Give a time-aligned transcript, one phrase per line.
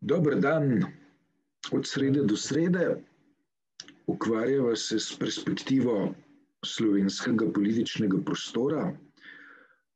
[0.00, 0.84] Dober dan,
[1.72, 2.96] od srede do srede.
[4.06, 6.14] Ukvarjava se s perspektivo
[6.66, 8.86] slovenskega političnega prostora.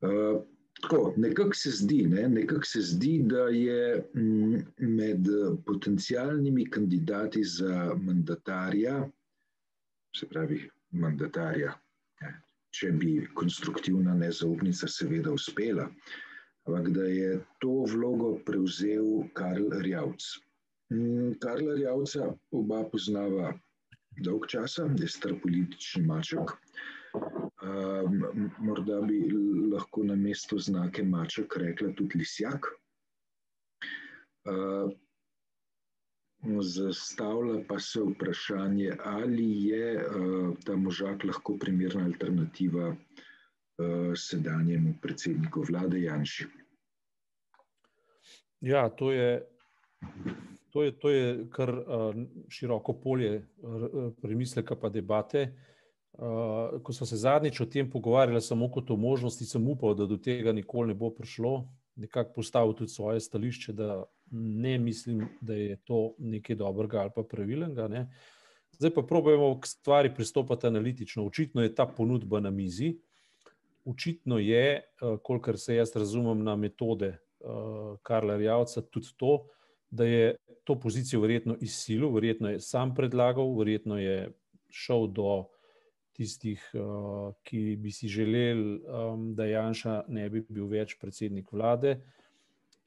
[0.01, 0.43] Uh,
[0.81, 5.29] tako, nekako se zdi, ne, nekak se zdi, da je m, med
[5.67, 9.09] potencijalnimi kandidati za mandatarja,
[10.17, 10.61] se pravi
[10.91, 11.73] mandatarja,
[12.21, 12.35] ne,
[12.71, 15.89] če bi konstruktivna nezaupnica seveda uspela,
[16.67, 20.45] ampak da je to vlogo prevzel Karl Rjavc.
[21.41, 23.53] Karla Rjavca oba poznava
[24.21, 26.53] dolg časa, je star politični maček.
[27.65, 29.21] Um, morda bi
[29.73, 32.67] lahko na mesto znake maček rekla tudi lisjak.
[34.45, 34.93] Uh,
[36.61, 45.65] zastavlja pa se vprašanje, ali je uh, ta možak lahko primerna alternativa uh, sedanjemu predsedniku
[45.71, 46.47] vlade Janši.
[48.65, 49.43] Ja, to je
[50.75, 51.85] To je, to je kar uh,
[52.51, 55.53] široko polje uh, premisleka, pa debate.
[56.13, 60.07] Uh, ko smo se zadnjič o tem pogovarjali, samo kot o možnosti, sem upal, da
[60.11, 61.69] do tega nikoli ne bo prišlo.
[61.95, 64.03] Nekako postavil tudi svoje stališče, da
[64.35, 67.87] ne mislim, da je to nekaj dobrega ali pa pravilnega.
[67.89, 68.09] Ne.
[68.75, 71.27] Zdaj pa probujemo k stvari pristopati analitično.
[71.27, 72.97] Očitno je ta ponudba na mizi,
[73.85, 74.81] očitno je,
[75.23, 77.15] kolikor se jaz razumem na metode
[78.03, 79.47] Karla Rjavca, tudi to,
[79.91, 84.33] da je to pozicijo verjetno izsilil, verjetno je sam predlagal, verjetno je
[84.71, 85.45] šel do
[86.15, 88.81] tistih, uh, ki bi si želeli,
[89.35, 91.99] da Janša ne bi bil več predsednik vlade.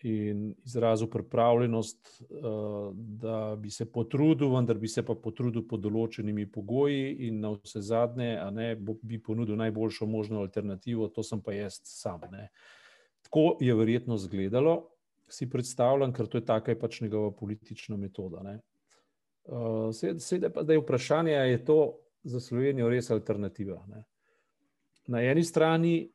[0.07, 6.45] In izrazil pripravljenost, uh, da bi se potrudil, vendar bi se pa potrudil pod določenimi
[6.53, 11.57] pogoji, in na vse zadnje, a ne bi ponudil najboljšo možno alternativo, to sem pa
[11.57, 12.21] jaz sam.
[12.31, 12.49] Ne.
[13.27, 14.85] Tako je verjetno izgledalo
[15.27, 18.43] si predstavljam, ker to je taka je pač njegova politična metoda.
[19.43, 21.79] Uh, Sedaj pa je vprašanje, ali je to
[22.23, 23.83] za Slovenijo res alternativa.
[23.87, 24.03] Ne?
[25.07, 26.09] Na eni strani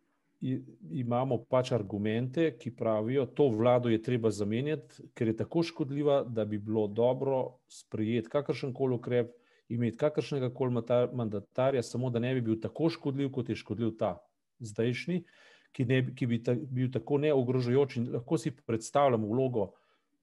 [0.91, 6.45] imamo pač argumente, ki pravijo, to vlado je treba zamenjati, ker je tako škodljiva, da
[6.45, 9.31] bi bilo dobro sprejeti kakršen koli ukrep,
[9.69, 10.83] imeti kakršnega koli
[11.13, 14.17] mandatarja, samo da ne bi bil tako škodljiv, kot je škodljiv ta
[14.59, 15.23] zdajšnji.
[15.23, 17.97] Uh, ki, ne, ki bi ta, bil tako neogrožujoč.
[18.13, 19.71] Lahko si predstavljam vlogo,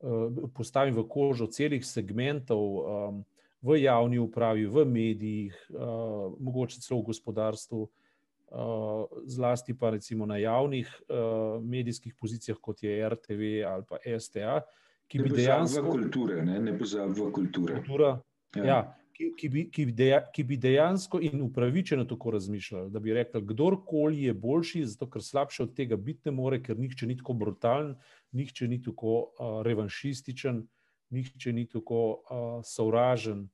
[0.02, 3.24] uh, postavim v kožo celih segmentov um,
[3.62, 10.38] v javni upravi, v medijih, uh, mogoče celo v gospodarstvu, uh, zlasti pa recimo na
[10.38, 14.62] javnih uh, medijskih pozicijah, kot je RTV ali pa STA.
[15.10, 15.90] Ki bi dejansko.
[15.90, 17.80] Kulture, ne, ne pozabimo kulture.
[17.82, 18.20] Kultura,
[18.56, 18.66] ja.
[18.66, 18.80] Ja,
[19.20, 23.42] ki, ki, bi, ki, deja, ki bi dejansko in upravičeno tako razmišljali, da bi rekli,
[23.52, 27.36] kdorkoli je boljši, zato ker slabše od tega biti ne more, ker nihče ni tako
[27.42, 27.96] brutalen,
[28.32, 30.62] nihče ni tako uh, revanšističen,
[31.10, 33.50] nihče ni tako uh, sovražen,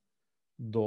[0.58, 0.86] do,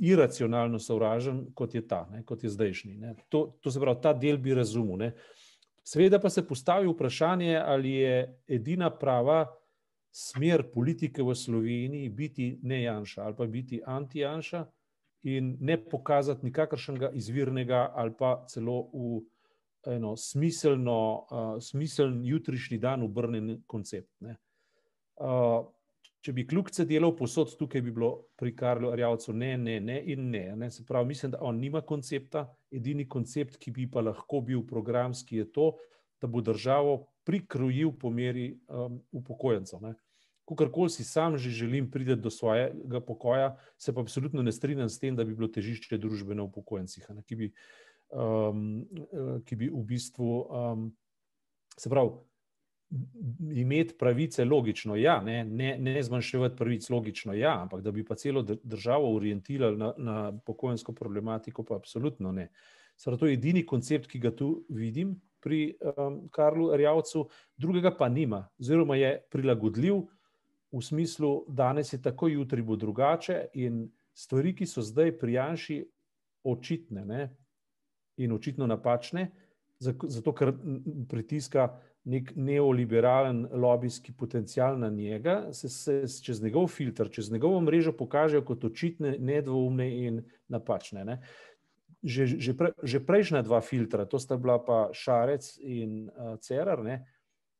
[0.00, 3.12] iracionalno sovražen, kot je ta, ne, kot je zdajšnji.
[3.30, 4.98] To, to se pravi, ta del bi razumel.
[4.98, 5.12] Ne.
[5.86, 8.16] Seveda pa se postavi vprašanje, ali je
[8.48, 9.44] edina prava
[10.18, 14.64] smer politike v Sloveniji biti ne Janša ali pa biti anti-Janša
[15.22, 19.20] in ne pokazati nikakršnega izvirnega ali pa celo v
[19.86, 24.10] eno smiselno, uh, smiseln jutrišnji dan obrnen koncept.
[24.20, 25.62] Uh,
[26.20, 30.30] če bi kljukce delal posod, tukaj bi bilo pri Karlu Arjavcu ne, ne, ne in
[30.32, 30.70] ne, ne.
[30.70, 35.38] Se pravi, mislim, da on nima koncepta, edini koncept, ki bi pa lahko bil programski,
[35.44, 35.70] je to,
[36.20, 39.86] da bo državo prikrojil po meri um, upokojencev.
[40.48, 44.98] Kakorkoli si sam že želim priti do svojega pokoja, se pa absolutno ne strinjam s
[44.98, 47.50] tem, da bi bilo težišče družbe na upokojencih, ne, ki, bi,
[48.08, 48.80] um,
[49.44, 50.88] ki bi v bistvu, um,
[51.76, 52.16] se pravi,
[53.52, 58.16] imeti pravice logično, ja, ne, ne, ne zmanjševati pravic logično, ja, ampak da bi pa
[58.16, 62.48] celo državo orientirali na, na pokojninsko problematiko, pa absolutno ne.
[62.96, 68.08] Sra, to je edini koncept, ki ga tu vidim pri um, Karlu Rjavcu, drugega pa
[68.08, 70.00] nima, oziroma je prilagodljiv
[70.72, 75.78] v smislu, danes je tako, jutri bo drugače, in stvari, ki so zdaj pri Janši
[76.44, 77.28] očitne ne,
[78.18, 79.30] in očitno napačne,
[79.78, 80.52] zato ker
[81.08, 81.68] pritiska
[82.08, 88.44] nek neoliberalen lobijski potencial na njega, se, se čez njegov filter, čez njegovo mrežo pokažejo
[88.44, 91.04] kot očitne, nedvoumne in napačne.
[91.04, 91.20] Ne.
[92.02, 96.82] Že, že, pre, že prejšnja dva filtra, to sta bila pa Šarec in uh, Cerar,
[96.86, 97.02] ne,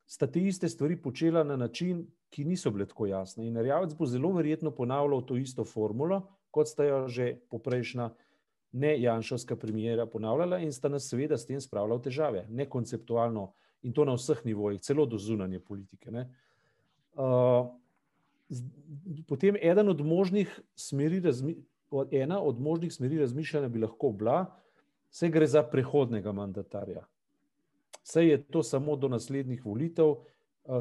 [0.06, 3.46] sta te iste stvari počela na način, ki niso bile tako jasne.
[3.46, 8.10] In Rjavec bo zelo verjetno ponavljal to isto formulo, kot sta jo že poprejšnja
[8.72, 13.52] ne Janšovska premijera ponavljala in sta nas seveda s tem spravila v težave, ne konceptualno
[13.82, 16.10] in to na vseh nivojih, celo do zunanje politike.
[16.10, 16.28] Ne.
[17.14, 17.70] Uh,
[19.26, 21.22] potem eden od možnih smeri,
[22.10, 24.46] ena od možnih smeri razmišljanja bi lahko bila,
[25.10, 27.06] se gre za prehodnega mandatarja.
[28.02, 30.14] Vse je to samo do naslednjih volitev,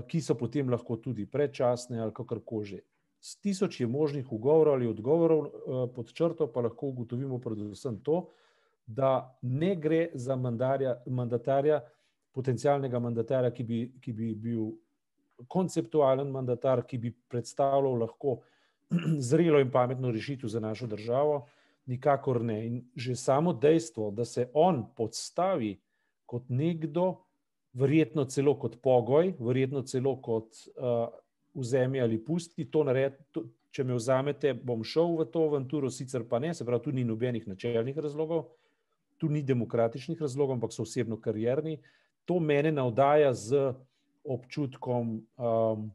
[0.08, 2.82] ki so potem lahko tudi predčasne ali kakorkoli.
[3.20, 5.50] S tisoč je možnih ugovorov ali odgovorov uh,
[5.96, 8.28] pod črto, pa lahko ugotovimo predvsem to,
[8.86, 11.82] da ne gre za mandatarja,
[12.32, 14.70] potencijalnega mandatarja, ki bi, ki bi bil
[15.48, 18.40] konceptualen mandatar, ki bi predstavljal lahko
[19.30, 21.46] zrelo in pametno rešitev za našo državo,
[21.86, 22.60] nikakor ne.
[22.68, 25.78] In že samo dejstvo, da se on podstavi
[26.26, 27.27] kot nekdo,
[27.78, 31.08] verjetno celo kot pogoj, verjetno celo kot uh,
[31.58, 33.46] vzemi ali pusti, to narediti.
[33.78, 37.04] Če me vzamete, bom šel v to avanturo, sicer pa ne, se pravi, tu ni
[37.06, 38.48] nobenih načelnih razlogov,
[39.22, 41.76] tu ni demokratičnih razlogov, ampak so osebno karjerni.
[42.26, 43.60] To mene navdaja z
[44.26, 45.86] občutkom um,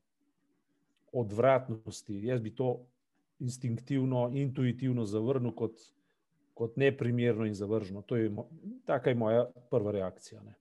[1.13, 2.21] odvratnosti.
[2.29, 2.77] Jaz bi to
[3.43, 5.81] instinktivno, intuitivno zavrnil kot,
[6.55, 8.05] kot neprimerno in zavržno.
[8.07, 8.31] To je,
[8.87, 10.43] taka je moja prva reakcija.
[10.47, 10.55] Ne.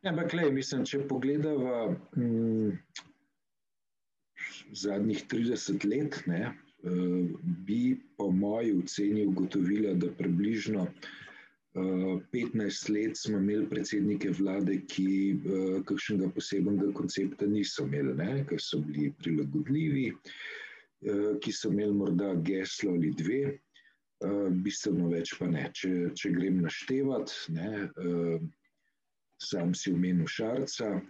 [0.00, 1.72] Ja, ampak, le, mislim, če pogledamo
[2.14, 2.70] hm,
[4.72, 6.38] zadnjih 30 let, ne,
[6.88, 7.34] uh,
[7.66, 10.86] bi po moji oceni ugotovila, da približno
[11.76, 18.30] 15 let smo imeli predsednike vlade, ki uh, kakšnega posebnega koncepta niso imeli, ne?
[18.48, 20.06] ker so bili prilagodljivi,
[21.44, 23.42] ki so imeli morda geslo ali dve,
[24.64, 25.68] bistveno več pa ne.
[25.76, 27.70] Če, če grem naštevati, ne,
[29.42, 31.00] sam si omenil Šarca.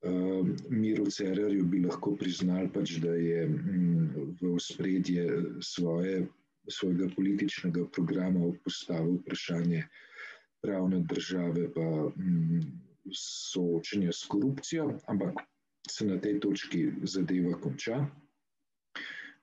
[0.00, 5.26] Uh, Miru Cererju bi lahko priznali, pač, da je mm, v spredje
[5.60, 6.22] svoje
[6.68, 9.84] svojega političnega programa postavil vprašanje
[10.62, 12.60] pravne države, pa mm,
[13.16, 15.40] soočenja s korupcijo, ampak
[15.90, 18.06] se na tej točki zadeva konča.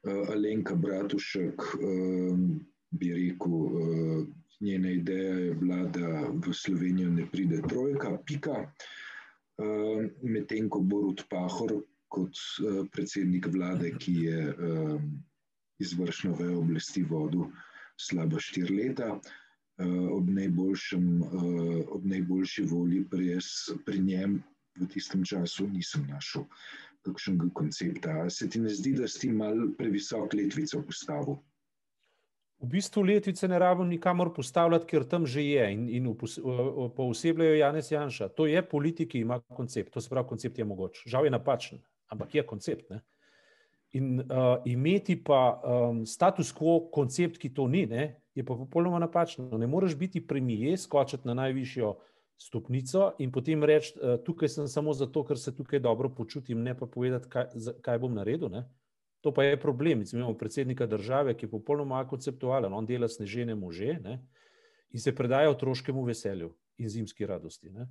[0.04, 2.40] Uh, Alenka Bratušek uh,
[2.92, 4.28] bi rekel, uh,
[4.60, 8.72] njena ideja je bila, da v Slovenijo ne pride trojka, pika.
[9.58, 11.74] Uh, Medtem ko Borut Pahor,
[12.08, 15.02] kot uh, predsednik vlade, ki je uh,
[15.80, 17.50] izvršno vejo oblasti vodu
[17.98, 19.20] slaba štiri leta.
[19.78, 23.50] Uh, ob, najboljšem, uh, ob najboljši volji pri, jaz,
[23.86, 24.40] pri njem
[24.80, 26.46] v tistem času nisem našel
[27.06, 28.30] kakšnega koncepta.
[28.30, 31.38] Se ti ne zdi, da si mal previsok letvico postavil?
[32.58, 36.08] V bistvu letvice ne rabim nikamor postavljati, ker tam že je in, in
[36.96, 38.32] poosebljajo Janez Janša.
[38.34, 39.94] To je politik, ki ima koncept.
[39.94, 41.04] To se pravi, koncept je mogoč.
[41.06, 42.90] Žal je napačen, ampak je koncept.
[42.90, 43.04] Ne?
[43.94, 49.00] In uh, imeti pa um, status quo, koncept, ki to ni, ne, je pa popolnoma
[49.00, 49.58] napačno.
[49.58, 51.94] Ne moreš biti premije, skočiti na najvišjo
[52.38, 56.76] stopnico in potem reči, uh, tukaj sem samo zato, ker se tukaj dobro počutim, ne
[56.78, 57.48] pa povedati, kaj,
[57.82, 58.50] kaj bom naredil.
[58.50, 58.66] Ne.
[59.22, 60.00] To pa je problem.
[60.00, 64.20] Mi imamo predsednika države, ki je popolnoma konceptualen, on dela snežene može ne,
[64.92, 67.70] in se predaja otroškemu veselju in zimski radosti.
[67.70, 67.88] Ne.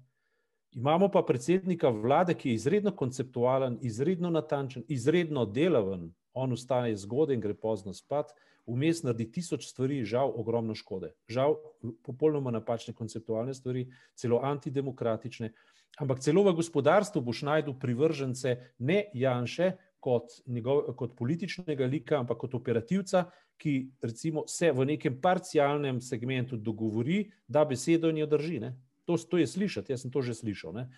[0.76, 6.12] Imamo pa predsednika vlade, ki je izredno konceptualen, izredno natančen, izredno delaven.
[6.32, 8.32] On ustane zgodaj in gre pozno spat,
[8.66, 11.14] vmes naredi tisoč stvari, žal, ogromno škode.
[11.32, 11.56] Žal,
[12.04, 15.52] popolnoma napačne konceptualne stvari, celo antidemokratične.
[15.96, 22.38] Ampak celo v gospodarstvu boš najdel privržence ne Janše kot, njegov, kot političnega lika, ampak
[22.44, 23.26] kot operativca,
[23.58, 28.60] ki recimo se v nekem parcialnem segmentu dogovori, da besedo in jo drži.
[28.60, 28.74] Ne?
[29.06, 30.74] To, to je slišati, jaz sem to že slišal.
[30.76, 30.88] Ne?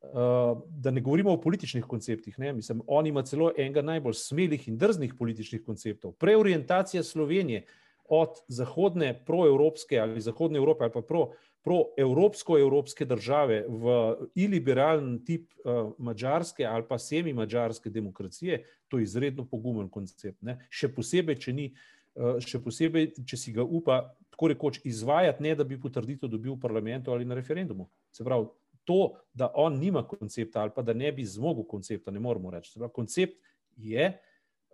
[0.00, 2.38] Uh, da ne govorimo o političnih konceptih.
[2.38, 6.16] Mislim, on ima celo enega najbolj smelih in drznih političnih konceptov.
[6.16, 7.66] Preorientacija Slovenije
[8.10, 11.28] od zahodne proevropske ali zahodne Evrope ali pa pro,
[11.64, 13.94] proevropsko-evropske države v
[14.34, 20.40] iliberalen tip uh, mačarske ali pa semi-mačarske demokracije, to je izredno pogumen koncept.
[20.42, 20.58] Ne?
[20.70, 21.70] Še posebej, če ni.
[22.14, 24.00] Uh, še posebej, če si ga upa
[24.32, 27.86] tako rekoč izvajati, ne da bi potrditev dobil v parlamentu ali na referendumu.
[28.10, 28.48] Se pravi,
[28.88, 32.72] to, da on nima koncepta ali pa da ne bi zmogel koncepta, ne moremo reči.
[32.72, 33.36] Se pravi, koncept
[33.76, 34.08] je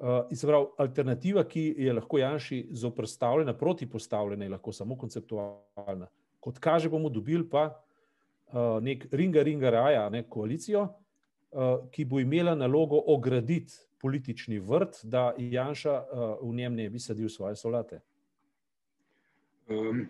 [0.01, 6.09] uh, se pravi, alternativa, ki je lahko Janši zoprstavljena, protipostavljena, je lahko samo konceptualna.
[6.47, 12.21] Kot kaže, bomo dobili pa uh, nek ringa, ringa raja, ne koalicijo, uh, ki bo
[12.23, 17.99] imela nalogo ograditi politični vrt, da Janša uh, v njem ne bi sadil svoje solate.
[19.67, 20.05] Um,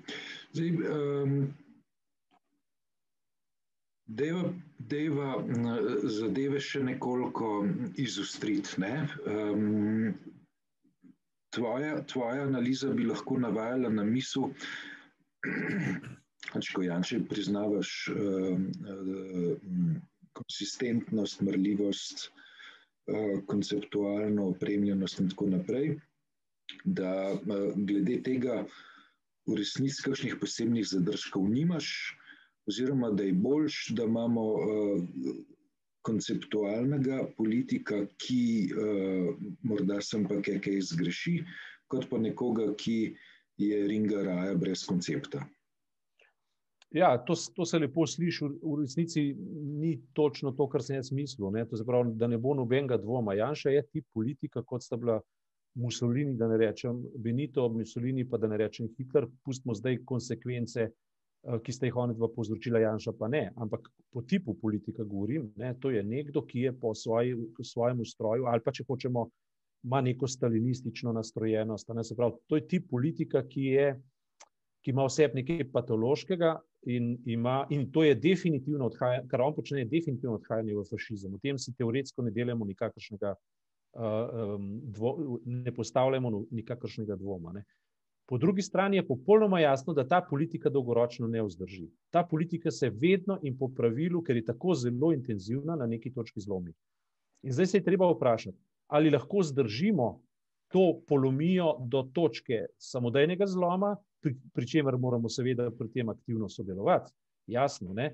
[0.52, 1.32] zdaj, um,
[4.06, 4.42] deva,
[4.78, 5.38] deva
[6.04, 7.64] zadeve še nekoliko
[7.96, 8.76] izostriti.
[8.84, 8.92] Ne?
[9.24, 10.12] Um,
[11.56, 14.52] tvoja, tvoja analiza bi lahko navajala na misel,
[16.56, 19.96] da če Janče priznavaš um, um,
[20.36, 22.30] konsistentnost, mrljivost,
[23.46, 25.92] konceptualno opremljenost in tako naprej,
[26.84, 27.36] da
[27.76, 28.64] glede tega
[29.46, 31.88] v resnici kakšnih posebnih zadržkov nimaš,
[32.66, 34.46] oziroma da je boljš, da imamo
[36.02, 38.74] konceptualnega politika, ki
[39.62, 41.38] morda sem pa kaj zgreši,
[41.86, 42.98] kot pa nekoga, ki
[43.62, 45.46] je ringa raja brez koncepta.
[46.96, 49.22] Ja, to, to se lepo sliši, v resnici
[49.80, 51.50] ni točno to, kar sem jaz mislil.
[51.52, 51.66] Ne?
[51.68, 53.34] To pravi, da ne bo nobenega dvoma.
[53.36, 55.18] Janša je tip politika, kot sta bila
[55.76, 59.26] Mussolini, da ne rečem Benito, Mussolini, pa da ne rečem Hitler.
[59.44, 63.50] Pustimo zdaj konsekvence, eh, ki ste jih oni dva povzročila, Janša pa ne.
[63.56, 65.52] Ampak po tipu politika govorim.
[65.60, 65.74] Ne?
[65.80, 69.28] To je nekdo, ki je po svoji, svojem ustroju, ali pa če hočemo,
[69.84, 71.92] ima neko stalinistično nastrojenost.
[71.92, 72.08] Ne?
[72.16, 73.96] Pravi, to je tip politika, ki je
[74.86, 76.52] ki ima vse nekaj patološkega,
[76.86, 81.34] in, ima, in to je definitivno odhajanje, kar on počne, je definitivno odhajanje v fašizem.
[81.34, 84.04] O tem si teoretsko ne delamo nikakršnega, uh,
[84.54, 87.56] um, dvo, ne postavljamo nikakršnega dvoma.
[87.58, 87.64] Ne.
[88.30, 91.88] Po drugi strani je popolnoma jasno, da ta politika dolgoročno ne vzdrži.
[92.14, 96.40] Ta politika se vedno in po pravilu, ker je tako zelo intenzivna, na neki točki
[96.46, 96.70] zlomi.
[97.42, 100.20] In zdaj se je treba vprašati, ali lahko zdržimo
[100.70, 107.12] to polomijo do točke samodejnega zloma, pri, pri čemer moramo seveda pri tem aktivno sodelovati.
[107.46, 108.10] Jasno, ne?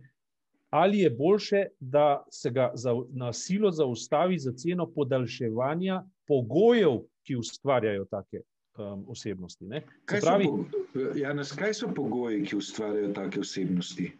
[0.71, 7.37] Ali je bolje, da se ga za, na silo zaustavi za ceno podaljševanja pogojev, ki
[7.37, 8.41] ustvarjajo take
[8.79, 9.69] um, osebnosti?
[10.05, 10.49] Kaj, pravi,
[10.93, 14.11] so, Janes, kaj so pogoji, ki ustvarjajo take osebnosti?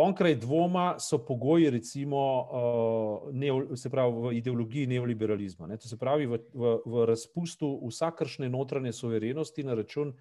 [0.00, 5.66] Onkraj dvoma so pogoji, recimo, uh, ne, se pravi, v ideologiji neoliberalizma.
[5.66, 5.76] Ne?
[5.76, 10.14] To se pravi, v, v, v razpustu vsakršne notranje soverenosti na račun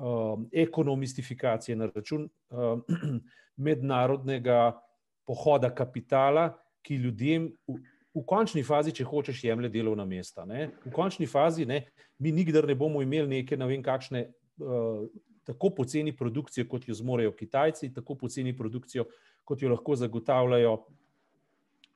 [0.00, 2.84] um, ekonomistifikacije, na račun um,
[3.66, 4.80] mednarodnega
[5.26, 6.50] pohoda kapitala,
[6.82, 7.76] ki ljudem v,
[8.16, 10.46] v končni fazi, če hočeš, jemlje delovna mesta.
[10.48, 10.70] Ne?
[10.86, 11.84] V končni fazi ne,
[12.18, 14.28] mi nikdar ne bomo imeli neke, ne vem, kakšne.
[14.60, 15.08] Uh,
[15.50, 19.06] Tako poceni produkcijo, kot jo zmorejo Kitajci, tako poceni produkcijo,
[19.48, 20.74] kot jo lahko zagotavljajo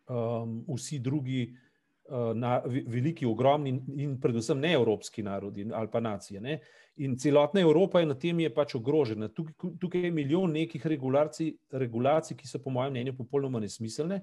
[0.08, 1.52] um, vsi drugi
[2.34, 6.40] na, veliki, ogromni in predvsem neevropski narodi ali pa nacije.
[6.40, 6.58] Ne?
[6.96, 9.28] In celotna Evropa je na tem je pač ogrožena.
[9.28, 14.20] Tukaj, tukaj je milijon nekih regulacij, regulacij, ki so po mojem mnenju popolnoma nesmiselne.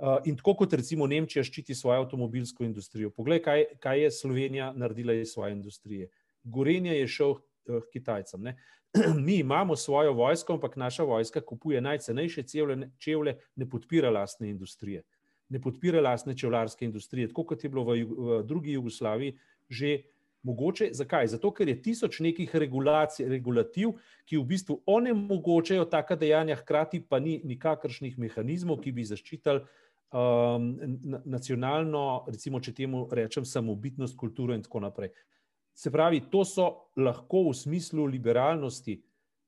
[0.00, 3.10] Uh, in tako kot recimo Nemčija ščiti svojo avtomobilsko industrijo.
[3.12, 6.08] Poglej, kaj, kaj je Slovenija naredila iz svoje industrije.
[6.42, 8.48] Gorenje je šel uh, Kitajcem.
[8.48, 8.56] Ne?
[9.26, 15.04] Mi imamo svojo vojsko, ampak naša vojska kupuje najcenejše čevlje, čevlje, ne podpira lastne industrije,
[15.50, 19.36] ne podpira lastne čevlarske industrije, tako kot je bilo v, v drugi Jugoslaviji
[19.70, 19.98] že
[20.42, 21.26] Mogoče, zakaj?
[21.34, 27.20] Zato, ker je tisoč nekih regulacij, regulativ, ki v bistvu onemogočajo taka dejanja, hkrati pa
[27.20, 30.70] ni nikakršnih mehanizmov, ki bi zaščitili um,
[31.28, 35.12] nacionalno, recimo, če temu rečem, samobitnost, kulturo in tako naprej.
[35.76, 38.96] Se pravi, to so lahko v smislu liberalnosti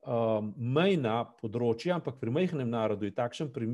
[0.04, 3.70] um, mejna področja, ampak pri majhnem narodu je takšen, pre,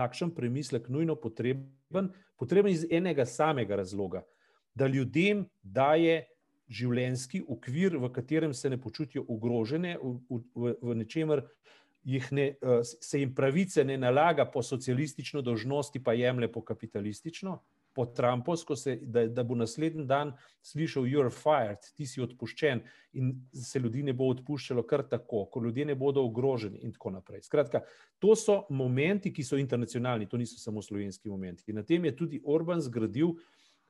[0.00, 4.24] takšen premislek nujno potreben, potreben iz enega samega razloga,
[4.74, 6.22] da ljudem daje
[6.70, 11.42] življenjski okvir, v katerem se ne počutijo ogrožene, v, v, v nečemer
[12.30, 17.58] ne, eh, se jim pravice ne nalaga po socialistično dožnosti, pa jemlje po kapitalistično,
[17.94, 20.32] po Trumpovsko, se, da, da bo naslednji dan
[20.62, 22.82] slišal, you're fired, ti si odpuščen
[23.18, 27.14] in se ljudi ne bo odpuščalo kar tako, ko ljudje ne bodo ogroženi in tako
[27.16, 27.42] naprej.
[27.48, 27.82] Skratka,
[28.18, 31.66] to so momenti, ki so internacionalni, to niso samo slovenski momenti.
[31.68, 33.34] In na tem je tudi Orban zgradil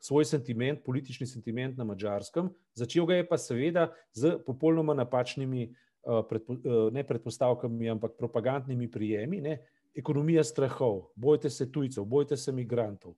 [0.00, 6.22] svoj sentiment, politični sentiment na mačarskem, začel ga je pa seveda z popolnoma napačnimi, uh,
[6.28, 9.40] predpo, uh, ne predpostavkami, ampak propagandnimi prijemi.
[9.44, 9.58] Ne?
[9.94, 13.14] Ekonomija strahov, bojte se tujcev, bojte se migrantov,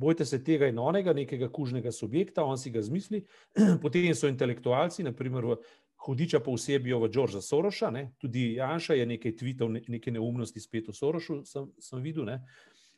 [0.00, 3.22] bojte se tega in onega, nekega kužnega subjekta, on si ga zmisli.
[3.82, 5.56] Potem so intelektualci, naprimer v
[6.00, 8.06] Hudiča pa vsebijo v Džorža Soroša, ne?
[8.18, 12.24] tudi Janša je nekaj tvitev, ne, neke neumnosti spet v Sorošu, sem, sem videl.
[12.24, 12.40] Ne?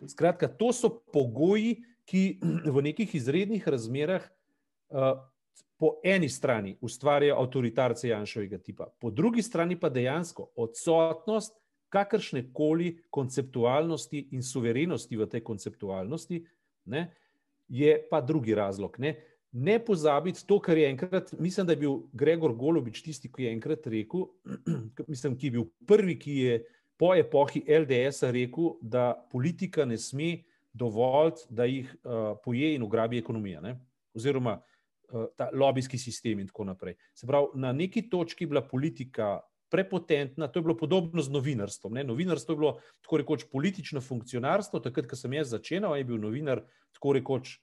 [0.06, 2.38] Skratka, to so pogoji, ki
[2.76, 4.22] v nekih izrednih razmerah
[4.94, 5.18] uh,
[5.82, 11.58] po eni strani ustvarjajo avtoritarce Janšovega tipa, po drugi strani pa dejansko odsotnost
[11.92, 16.38] kakršne koli konceptualnosti in suverenosti v tej konceptualnosti,
[16.84, 17.10] ne,
[17.68, 18.96] je pa drugi razlog.
[18.98, 19.16] Ne.
[19.52, 23.52] Ne pozabiti to, kar je enkrat, mislim, da je bil Gregor Golobič tisti, ki je
[23.52, 24.26] enkrat rekel,
[25.12, 26.62] mislim, ki je bil prvi, ki je
[26.96, 30.38] po epohi LDS-a rekel, da politika ne sme
[30.72, 33.76] dovolj, da jih uh, poje in ugrabi ekonomija, ne?
[34.16, 36.96] oziroma uh, ta lobijski sistem in tako naprej.
[37.14, 39.40] Se pravi, na neki točki je bila politika
[39.72, 41.96] prepotentna, to je bilo podobno z novinarstvom.
[41.96, 42.04] Ne?
[42.04, 46.60] Novinarstvo je bilo tako rekoč politično funkcionarstvo, takrat, ko sem jaz začenjal, je bil novinar
[46.92, 47.56] tako rekoč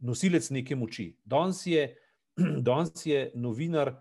[0.00, 1.10] nosilec neke moči.
[1.24, 1.88] Danes je,
[2.68, 3.92] danes je novinar,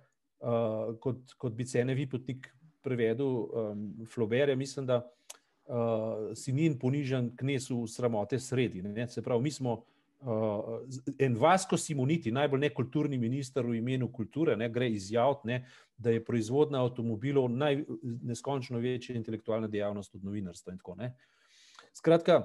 [0.45, 2.51] uh, kot, kot bi se ne vipotnik
[2.85, 8.81] prevedel, um, Floberja, mislim, da uh, si ni ponižen knes v sramote sredi.
[8.85, 9.07] Ne?
[9.09, 9.81] Se pravi, mi smo
[10.21, 10.79] uh,
[11.19, 15.59] en Vasko Simoniti, najbolj nekulturni minister v imenu kulture, ne, gre izjaviti,
[15.97, 20.75] da je proizvodnja avtomobilov naj, neskončno večja intelektualna dejavnost od novinarstva.
[20.77, 20.97] Tako,
[21.93, 22.41] Skratka,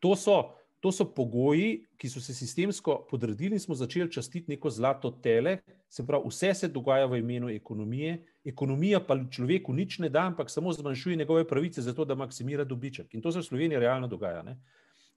[0.00, 0.40] to so.
[0.80, 5.58] To so pogoji, ki so se sistemsko podredili, in smo začeli častiti neko zlato tele,
[5.92, 10.50] se pravi, vse se dogaja v imenu ekonomije, ekonomija pa človeku nič ne da, ampak
[10.50, 13.14] samo zmanjšuje njegove pravice, zato da maksimira dobiček.
[13.14, 14.42] In to se v Sloveniji realno dogaja.
[14.42, 14.56] Ne?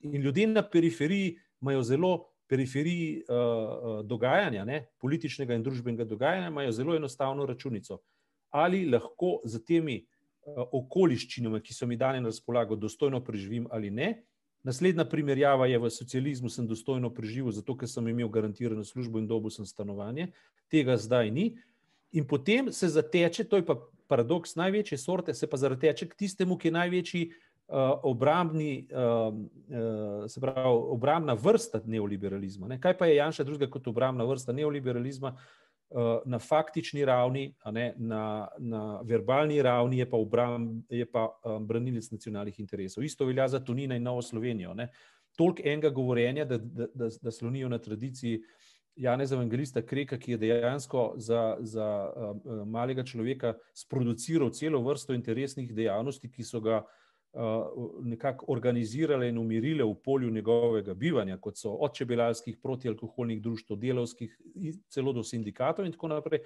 [0.03, 6.71] In ljudje na periferiji imajo zelo periferiji uh, dogajanja, ne, političnega in družbenega dogajanja, imajo
[6.71, 8.01] zelo enostavno računico.
[8.51, 13.89] Ali lahko z temi uh, okoliščinami, ki so mi dane na razpolago, dostojno preživim ali
[13.91, 14.13] ne.
[14.63, 19.27] Naslednja primerjava je v socializmu, sem dostojno preživel, zato ker sem imel garantirano službo in
[19.27, 20.29] dobil sem stanovanje,
[20.71, 21.47] tega zdaj ni.
[22.13, 26.59] In potem se zateče, to je pa paradoks največje sorte, se pa zateče k tistemu,
[26.59, 27.52] ki je največji uh,
[28.03, 32.67] obrambni, uh, uh, se pravi, obrambna vrsta neoliberalizma.
[32.67, 32.79] Ne?
[32.81, 35.35] Kaj pa je Janša drugega kot obrambna vrsta neoliberalizma?
[36.25, 42.07] Na faktični ravni, ne, na, na verbalni ravni, je pa, obram, je pa um, branilec
[42.09, 43.03] nacionalnih interesov.
[43.03, 44.73] Isto velja za Tunina in Novo Slovenijo.
[45.37, 48.41] Toliko enega govorjenja, da, da, da, da slonijo na tradiciji
[48.95, 55.75] Janeza Evangelista Kreka, ki je dejansko za, za um, malega človeka sproduciral celo vrsto interesnih
[55.75, 56.89] dejavnosti, ki so ga uh,
[58.01, 64.37] nekako organizirale in umirile v polju njegovega bivanja, kot so od čebelarskih protialkoholnih društv, delovskih,
[64.89, 66.43] celo do sindikatov in tako naprej.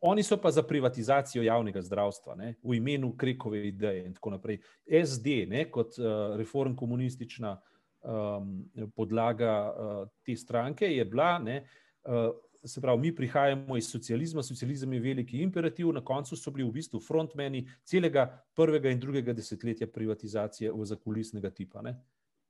[0.00, 4.58] Oni so pa za privatizacijo javnega zdravstva, ne, v imenu Krekove ideje in tako naprej.
[5.04, 7.54] SD, ne, kot uh, reform komunistična
[8.02, 8.64] um,
[8.96, 11.62] podlaga uh, te stranke, je bila ne,
[12.04, 12.34] uh,
[12.68, 16.72] se pravi, mi prihajamo iz socializma, socializem je veliki imperativ, na koncu so bili v
[16.72, 21.82] bistvu frontmeni celega prvega in drugega desetletja privatizacije v zakulisnega tipa.
[21.82, 21.96] Ne?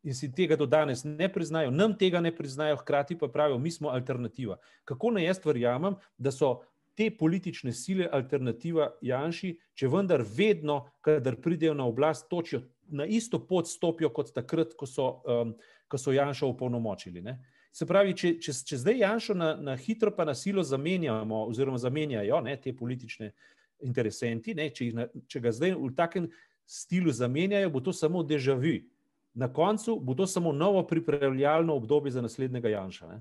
[0.05, 3.71] In si tega do danes ne priznajo, nam tega ne priznajo, hkrati pa pravijo, mi
[3.71, 4.59] smo alternativa.
[4.85, 6.61] Kako naj jaz verjamem, da so
[6.95, 13.41] te politične sile alternativa Janši, če vendar vedno, kadar pridejo na oblast, točijo na isto
[13.47, 15.55] pot, stopijo kot takrat, ko so, um,
[15.89, 17.23] ko so Janša upolnomočili.
[17.23, 17.39] Ne?
[17.75, 21.81] Se pravi, če, če, če zdaj Janšo na, na hitro pa na silo zamenjamo, oziroma
[21.83, 23.33] zamenjajo ne, te politične
[23.83, 26.29] interesenti, ne, če, na, če ga zdaj v takem
[26.71, 28.77] stilu zamenjajo, bo to samo državi.
[29.35, 33.09] Na koncu bo to samo novo pripravljalno obdobje za naslednjega Janša.
[33.11, 33.19] Ne.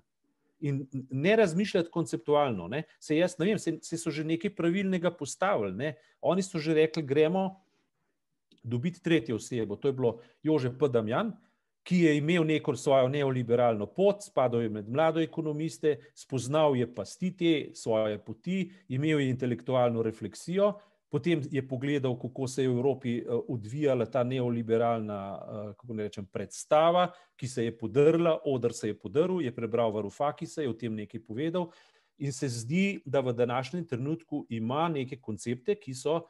[0.70, 2.68] In ne razmišljati konceptualno.
[2.70, 2.84] Ne.
[3.02, 5.74] Se, jaz, ne vem, se, se so že nekaj pravilnega postavili.
[5.74, 5.96] Ne.
[6.22, 7.48] Oni so že rekli, gremo
[8.62, 9.76] dobiti tretjo osebo.
[9.82, 10.92] To je bilo Jože P.
[10.94, 11.34] Damjan
[11.84, 17.32] ki je imel neko svojo neoliberalno pot, spadal je med mlade ekonomiste, spoznal je pasti
[17.38, 20.74] te svoje poti, imel je intelektualno refleksijo,
[21.12, 26.04] potem je pogledal, kako se je v Evropi eh, odvijala ta neoliberalna eh, kako ne
[26.04, 30.74] rečem, predstava, ki se je podrla, odr se je podrl, je prebral Varufakisa, je o
[30.74, 31.70] tem nekaj povedal
[32.18, 36.22] in se zdi, da v današnjem trenutku ima neke koncepte, ki so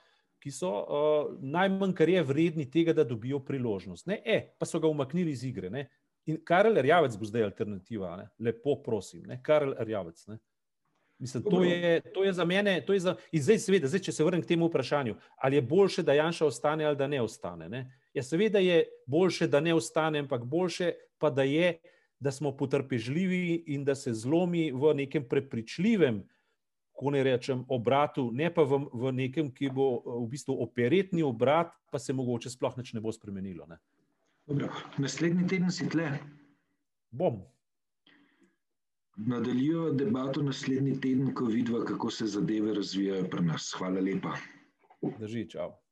[0.43, 4.09] ki so uh, najmanj, kar je vredni tega, da dobijo priložnost.
[4.11, 5.69] Ne, e, pa so ga umaknili iz igre.
[5.71, 5.87] Ne.
[6.27, 8.27] In Karel Rjavec bo zdaj alternativa, ne.
[8.39, 9.39] lepo prosim, ne.
[9.43, 10.27] Karel Rjavec.
[10.27, 10.37] Ne.
[11.23, 14.11] Mislim, to, je, to je za mene, to je za, in zdaj, seveda, zdaj, če
[14.11, 17.69] se vrnem k temu vprašanju, ali je boljše, da Janša ostane ali da ne ostane.
[17.69, 17.83] Ne.
[18.13, 21.77] Ja, seveda je boljše, da ne ostane, ampak boljše pa da je,
[22.19, 26.23] da smo potrpežljivi in da se zlomi v nekem prepričljivem
[27.03, 31.23] uh, ko ne rečem, obratu, ne pa v, v nekem, ki bo v bistvu operetni
[31.23, 33.67] obrat, pa se mogoče sploh nič ne bo spremenilo.
[33.67, 33.77] Ne.
[34.47, 36.07] Dobro, naslednji teden si tle.
[37.11, 37.43] Bom.
[39.17, 43.69] Nadaljujemo debato naslednji teden, ko vidimo, kako se zadeve razvijajo pri nas.
[43.77, 44.33] Hvala lepa.
[45.19, 45.82] Drži, čau.